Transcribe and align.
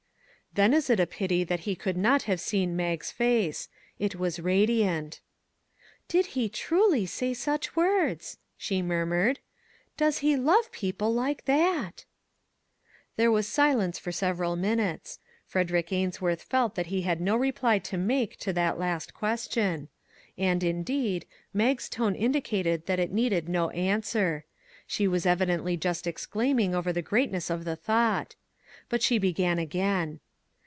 Then 0.53 0.73
it 0.73 0.77
is 0.79 0.89
a 0.89 1.07
pity 1.07 1.45
that 1.45 1.61
he 1.61 1.77
could 1.77 1.95
not 1.95 2.23
have 2.23 2.41
seen 2.41 2.75
Mag's 2.75 3.09
face; 3.09 3.69
it 3.99 4.15
was 4.17 4.41
radiant." 4.41 5.21
Did 6.13 6.25
he 6.35 6.49
truly 6.49 7.05
say 7.05 7.33
such 7.33 7.73
words!" 7.77 8.37
she 8.57 8.81
mur 8.81 9.05
mured." 9.05 9.39
Does 10.03 10.17
he 10.17 10.35
love 10.35 10.69
people 10.73 11.13
like 11.13 11.45
that!" 11.45 12.03
There 13.15 13.31
was 13.31 13.47
silence 13.47 13.97
for 13.97 14.11
several 14.11 14.57
minutes. 14.57 15.19
Fred 15.47 15.71
erick 15.71 15.93
Ainsworth 15.93 16.41
felt 16.41 16.75
that 16.75 16.87
he 16.87 17.03
had 17.03 17.21
no 17.21 17.37
reply 17.37 17.79
to 17.79 17.95
make 17.95 18.35
to 18.39 18.51
that 18.51 18.77
last 18.77 19.13
question; 19.13 19.87
and, 20.37 20.65
indeed, 20.65 21.25
Mag's 21.53 21.87
tone 21.87 22.13
indicated 22.13 22.87
that 22.87 22.99
it 22.99 23.13
needed 23.13 23.47
no 23.47 23.69
answer; 23.69 24.43
she 24.85 25.07
was 25.07 25.25
evidently 25.25 25.77
just 25.77 26.05
exclaiming 26.05 26.75
over 26.75 26.91
the 26.91 27.01
great 27.01 27.31
ness 27.31 27.49
of 27.49 27.63
the 27.63 27.77
thought. 27.77 28.35
But 28.89 29.01
she 29.01 29.17
began 29.17 29.57
again. 29.57 30.19